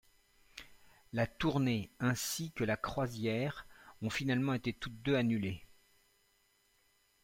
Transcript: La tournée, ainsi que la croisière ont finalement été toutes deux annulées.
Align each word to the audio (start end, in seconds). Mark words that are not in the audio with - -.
La 1.13 1.27
tournée, 1.27 1.91
ainsi 1.99 2.51
que 2.53 2.63
la 2.63 2.75
croisière 2.75 3.67
ont 4.01 4.09
finalement 4.09 4.55
été 4.55 4.73
toutes 4.73 4.99
deux 5.03 5.15
annulées. 5.15 5.63